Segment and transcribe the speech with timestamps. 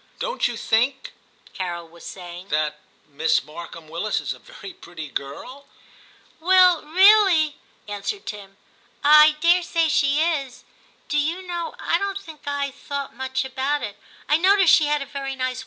[0.13, 1.13] * Don't you think,'
[1.53, 2.79] Carol was saying, * that that
[3.11, 5.67] Miss Markham Willis is a very pretty girl?'
[6.19, 8.57] * Well, really,' answered Tim,'
[9.03, 10.63] I daresay she is.
[11.07, 13.95] Do you know, I don't think I thought much about it;
[14.27, 15.57] I noticed she had a very nice i8o TIM CHAP.